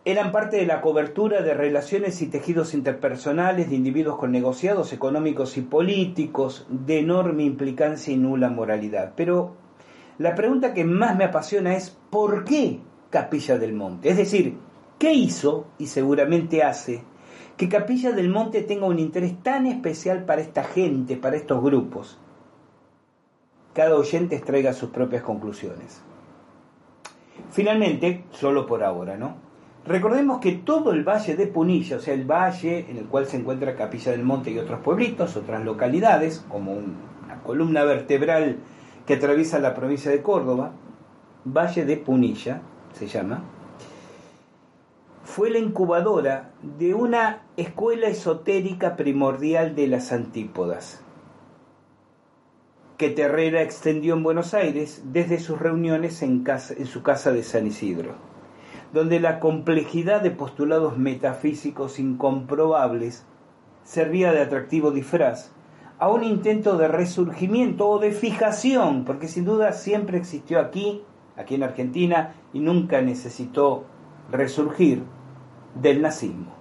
[0.07, 5.59] Eran parte de la cobertura de relaciones y tejidos interpersonales de individuos con negociados económicos
[5.59, 9.13] y políticos de enorme implicancia y nula moralidad.
[9.17, 9.57] Pero
[10.17, 12.81] la pregunta que más me apasiona es ¿por qué
[13.11, 14.09] Capilla del Monte?
[14.09, 14.57] Es decir,
[14.99, 17.03] ¿qué hizo y seguramente hace
[17.59, 22.19] que Capilla del Monte tenga un interés tan especial para esta gente, para estos grupos?
[23.77, 26.01] cada oyente extraiga sus propias conclusiones.
[27.51, 29.46] Finalmente, solo por ahora, ¿no?
[29.87, 33.37] Recordemos que todo el valle de Punilla, o sea, el valle en el cual se
[33.37, 38.57] encuentra Capilla del Monte y otros pueblitos, otras localidades, como una columna vertebral
[39.07, 40.73] que atraviesa la provincia de Córdoba,
[41.45, 42.63] Valle de Punilla
[42.93, 43.45] se llama,
[45.23, 51.01] fue la incubadora de una escuela esotérica primordial de las antípodas,
[52.97, 57.67] que Terrera extendió en Buenos Aires desde sus reuniones en, en su casa de San
[57.67, 58.15] Isidro,
[58.97, 63.27] donde la complejidad de postulados metafísicos incomprobables
[63.85, 65.53] servía de atractivo disfraz
[65.99, 71.03] a un intento de resurgimiento o de fijación, porque sin duda siempre existió aquí,
[71.37, 73.85] aquí en Argentina, y nunca necesitó
[74.33, 75.03] resurgir
[75.75, 76.55] del nazismo.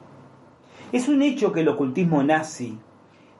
[0.92, 2.78] Es un hecho que el ocultismo nazi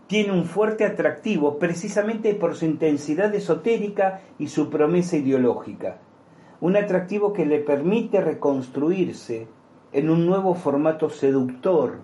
[0.08, 6.00] tiene un fuerte atractivo precisamente por su intensidad esotérica y su promesa ideológica.
[6.62, 9.48] Un atractivo que le permite reconstruirse
[9.92, 12.00] en un nuevo formato seductor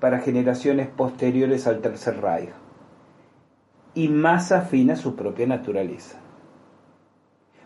[0.00, 2.50] para generaciones posteriores al Tercer Reich
[3.94, 6.18] y más afín a su propia naturaleza.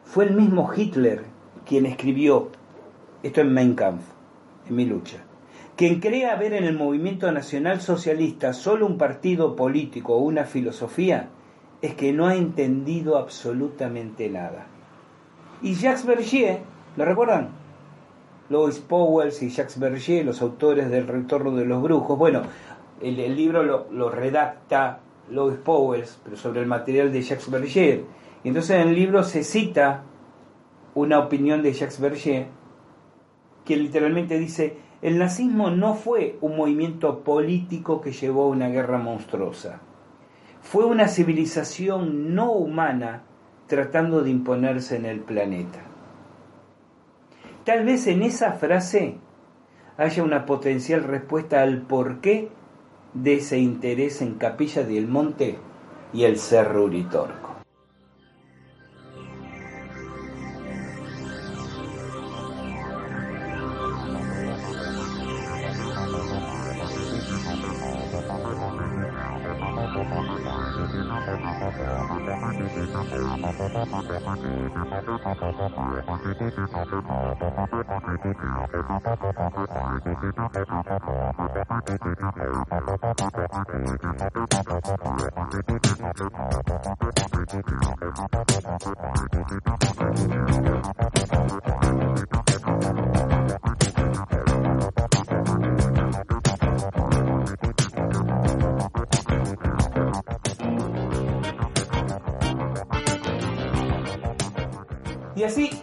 [0.04, 1.24] Fue el mismo Hitler
[1.66, 2.50] quien escribió
[3.22, 4.04] esto en Mein Kampf,
[4.68, 5.24] en mi lucha
[5.80, 11.30] quien crea ver en el movimiento nacional socialista solo un partido político o una filosofía,
[11.80, 14.66] es que no ha entendido absolutamente nada.
[15.62, 16.06] Y Jacques
[16.96, 17.50] ¿lo recuerdan?
[18.48, 19.78] Louis Powells y Jacques
[20.24, 22.18] los autores del Retorno de los Brujos.
[22.18, 22.42] Bueno,
[23.00, 25.00] el, libro lo, redacta
[25.30, 27.48] Louis Powells, pero sobre el material de Jacques.
[27.76, 30.02] Y entonces en el libro se cita
[30.94, 32.46] una opinión de Jacques Bergier
[33.64, 38.98] que literalmente dice, el nazismo no fue un movimiento político que llevó a una guerra
[38.98, 39.80] monstruosa.
[40.60, 43.22] Fue una civilización no humana
[43.70, 45.78] tratando de imponerse en el planeta.
[47.64, 49.14] Tal vez en esa frase
[49.96, 52.48] haya una potencial respuesta al porqué
[53.14, 55.56] de ese interés en Capilla del Monte
[56.12, 57.49] y el Cerro Uritorco.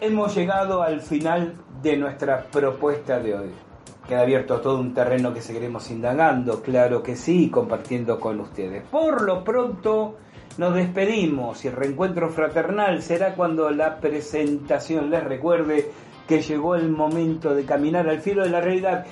[0.07, 3.49] Hemos llegado al final de nuestra propuesta de hoy.
[4.07, 8.83] Queda abierto todo un terreno que seguiremos indagando, claro que sí, compartiendo con ustedes.
[8.89, 10.15] Por lo pronto
[10.57, 15.91] nos despedimos y el reencuentro fraternal será cuando la presentación les recuerde
[16.25, 19.05] que llegó el momento de caminar al filo de la realidad.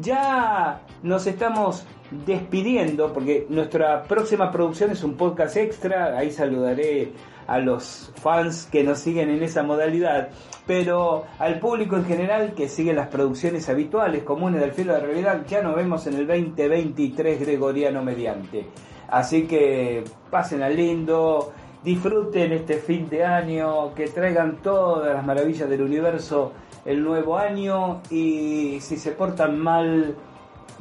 [0.00, 1.86] Ya nos estamos
[2.26, 7.12] despidiendo porque nuestra próxima producción es un podcast extra, ahí saludaré
[7.46, 10.28] a los fans que nos siguen en esa modalidad,
[10.66, 15.44] pero al público en general que sigue las producciones habituales, comunes del filo de realidad,
[15.46, 18.66] ya nos vemos en el 2023 gregoriano mediante.
[19.08, 21.52] Así que pasen al lindo,
[21.84, 26.52] disfruten este fin de año, que traigan todas las maravillas del universo
[26.84, 30.16] el nuevo año y si se portan mal,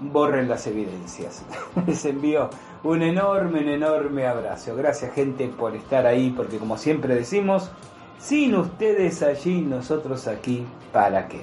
[0.01, 1.43] borren las evidencias.
[1.87, 2.49] Les envío
[2.83, 4.75] un enorme, un enorme abrazo.
[4.75, 7.71] Gracias gente por estar ahí, porque como siempre decimos,
[8.17, 11.41] sin ustedes allí, nosotros aquí, ¿para qué?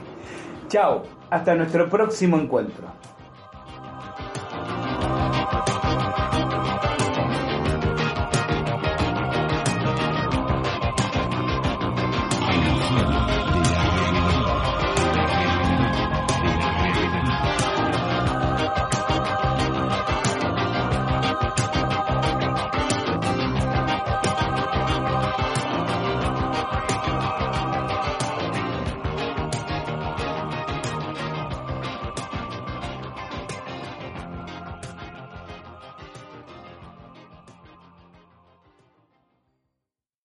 [0.69, 2.98] Chao, hasta nuestro próximo encuentro.